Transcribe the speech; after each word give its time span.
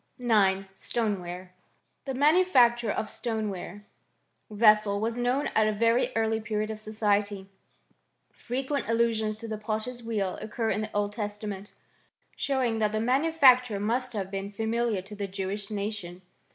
IX. 0.17 0.63
STONEWARE. 0.73 1.51
The 2.05 2.15
manufacture 2.15 2.89
of 2.89 3.07
stoneware 3.07 3.85
vessels 4.49 4.99
was 4.99 5.15
known 5.19 5.45
at 5.55 5.67
a 5.67 5.71
very 5.71 6.09
early 6.15 6.41
period 6.41 6.71
of 6.71 6.79
society. 6.79 7.47
Frequent 8.33 8.87
allusions 8.89 9.37
to 9.37 9.47
the 9.47 9.59
potter's 9.59 10.01
wheel 10.01 10.39
occur 10.41 10.71
in 10.71 10.81
the 10.81 10.91
Old 10.91 11.13
Testament, 11.13 11.73
showing 12.35 12.79
that 12.79 12.93
the 12.93 12.99
manufacture 12.99 13.79
must 13.79 14.13
have 14.13 14.31
been 14.31 14.51
familiar 14.51 15.03
to 15.03 15.15
the 15.15 15.27
Jewish 15.27 15.69
nation. 15.69 16.23